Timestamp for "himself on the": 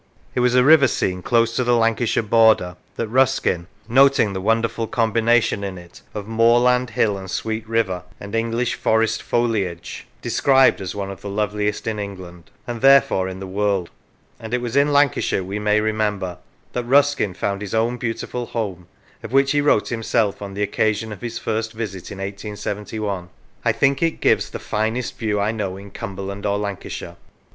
19.89-20.63